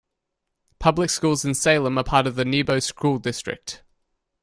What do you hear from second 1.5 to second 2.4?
Salem are part of